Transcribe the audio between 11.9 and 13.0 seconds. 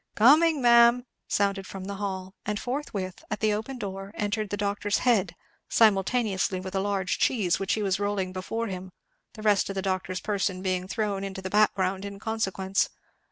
in consequence.